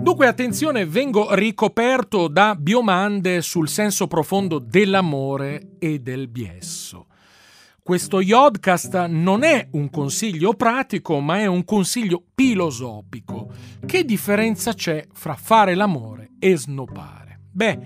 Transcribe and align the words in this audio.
Dunque 0.00 0.26
attenzione, 0.26 0.86
vengo 0.86 1.34
ricoperto 1.34 2.28
da 2.28 2.54
biomande 2.54 3.42
sul 3.42 3.68
senso 3.68 4.06
profondo 4.06 4.58
dell'amore 4.58 5.72
e 5.78 5.98
del 5.98 6.28
biesso. 6.28 7.06
Questo 7.82 8.20
Yodcast 8.20 9.06
non 9.06 9.42
è 9.42 9.68
un 9.72 9.90
consiglio 9.90 10.54
pratico, 10.54 11.20
ma 11.20 11.38
è 11.38 11.46
un 11.46 11.64
consiglio 11.64 12.24
filosofico. 12.34 13.50
Che 13.84 14.04
differenza 14.04 14.72
c'è 14.74 15.06
fra 15.12 15.34
fare 15.34 15.74
l'amore 15.74 16.32
e 16.38 16.56
snopare? 16.56 17.40
Beh, 17.50 17.78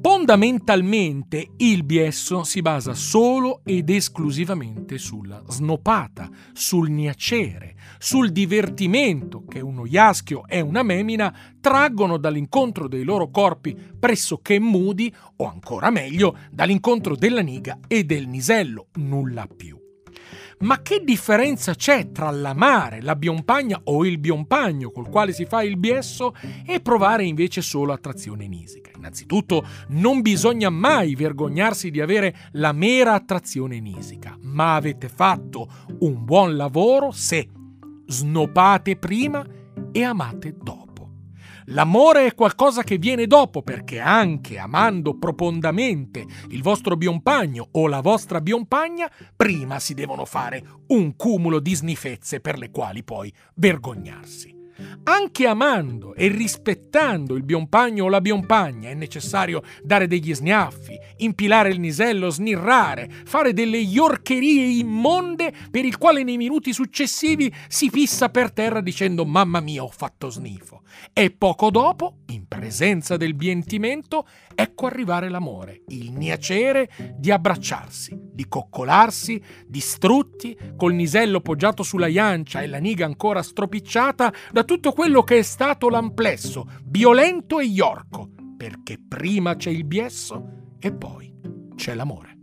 Fondamentalmente 0.00 1.52
il 1.58 1.84
biesso 1.84 2.42
si 2.44 2.60
basa 2.62 2.94
solo 2.94 3.60
ed 3.64 3.90
esclusivamente 3.90 4.98
sulla 4.98 5.42
snopata, 5.48 6.28
sul 6.52 6.90
niacere, 6.90 7.74
sul 7.98 8.30
divertimento 8.30 9.44
che 9.44 9.60
uno 9.60 9.86
iaschio 9.86 10.46
e 10.46 10.60
una 10.60 10.82
memina 10.82 11.34
traggono 11.60 12.16
dall'incontro 12.16 12.88
dei 12.88 13.04
loro 13.04 13.30
corpi 13.30 13.76
pressoché 13.98 14.58
mudi 14.58 15.12
o 15.36 15.46
ancora 15.46 15.90
meglio 15.90 16.36
dall'incontro 16.50 17.16
della 17.16 17.40
niga 17.40 17.78
e 17.86 18.04
del 18.04 18.28
nisello, 18.28 18.88
nulla 18.94 19.46
più. 19.46 19.77
Ma 20.60 20.82
che 20.82 21.02
differenza 21.04 21.74
c'è 21.74 22.10
tra 22.10 22.30
l'amare 22.30 23.00
la 23.00 23.14
biompagna 23.14 23.80
o 23.84 24.04
il 24.04 24.18
biompagno 24.18 24.90
col 24.90 25.08
quale 25.08 25.32
si 25.32 25.44
fa 25.44 25.62
il 25.62 25.76
biesso 25.76 26.34
e 26.66 26.80
provare 26.80 27.24
invece 27.24 27.62
solo 27.62 27.92
attrazione 27.92 28.48
nisica? 28.48 28.90
Innanzitutto, 28.96 29.64
non 29.88 30.20
bisogna 30.20 30.70
mai 30.70 31.14
vergognarsi 31.14 31.90
di 31.90 32.00
avere 32.00 32.34
la 32.52 32.72
mera 32.72 33.14
attrazione 33.14 33.78
nisica, 33.78 34.36
ma 34.40 34.74
avete 34.74 35.08
fatto 35.08 35.68
un 36.00 36.24
buon 36.24 36.56
lavoro 36.56 37.12
se 37.12 37.48
snopate 38.06 38.96
prima 38.96 39.46
e 39.92 40.02
amate 40.02 40.56
dopo. 40.60 40.87
L'amore 41.70 42.24
è 42.24 42.34
qualcosa 42.34 42.82
che 42.82 42.96
viene 42.96 43.26
dopo 43.26 43.62
perché 43.62 43.98
anche 43.98 44.58
amando 44.58 45.18
profondamente 45.18 46.24
il 46.48 46.62
vostro 46.62 46.96
biompagno 46.96 47.68
o 47.72 47.86
la 47.88 48.00
vostra 48.00 48.40
biompagna, 48.40 49.10
prima 49.36 49.78
si 49.78 49.92
devono 49.92 50.24
fare 50.24 50.62
un 50.88 51.14
cumulo 51.14 51.60
di 51.60 51.74
snifezze 51.74 52.40
per 52.40 52.56
le 52.56 52.70
quali 52.70 53.04
poi 53.04 53.30
vergognarsi. 53.56 54.56
Anche 55.04 55.46
amando 55.46 56.14
e 56.14 56.28
rispettando 56.28 57.34
il 57.34 57.42
biompagno 57.42 58.04
o 58.04 58.08
la 58.08 58.20
biompagna 58.20 58.88
è 58.88 58.94
necessario 58.94 59.62
dare 59.82 60.06
degli 60.06 60.34
sniaffi, 60.34 60.97
impilare 61.18 61.70
il 61.70 61.80
nisello, 61.80 62.30
snirrare, 62.30 63.10
fare 63.24 63.52
delle 63.52 63.78
iorcherie 63.78 64.78
immonde 64.78 65.52
per 65.70 65.84
il 65.84 65.98
quale 65.98 66.22
nei 66.22 66.36
minuti 66.36 66.72
successivi 66.72 67.52
si 67.68 67.90
fissa 67.90 68.28
per 68.28 68.52
terra 68.52 68.80
dicendo 68.80 69.24
mamma 69.24 69.60
mia 69.60 69.82
ho 69.82 69.88
fatto 69.88 70.30
snifo. 70.30 70.82
E 71.12 71.30
poco 71.30 71.70
dopo, 71.70 72.18
in 72.26 72.46
presenza 72.46 73.16
del 73.16 73.34
bientimento, 73.34 74.26
ecco 74.54 74.86
arrivare 74.86 75.28
l'amore, 75.28 75.82
il 75.88 76.12
niacere 76.12 76.88
di 77.16 77.30
abbracciarsi, 77.30 78.16
di 78.32 78.46
coccolarsi, 78.48 79.40
distrutti, 79.66 80.56
col 80.76 80.94
nisello 80.94 81.40
poggiato 81.40 81.82
sulla 81.82 82.06
iancia 82.08 82.60
e 82.62 82.66
la 82.66 82.78
niga 82.78 83.04
ancora 83.04 83.42
stropicciata 83.42 84.32
da 84.50 84.64
tutto 84.64 84.92
quello 84.92 85.22
che 85.22 85.38
è 85.38 85.42
stato 85.42 85.88
l'amplesso, 85.88 86.68
violento 86.84 87.58
e 87.58 87.66
iorco, 87.66 88.30
perché 88.56 88.98
prima 89.06 89.56
c'è 89.56 89.70
il 89.70 89.84
biesso 89.84 90.66
e 90.78 90.92
poi 90.92 91.32
c'è 91.74 91.94
l'amore. 91.94 92.37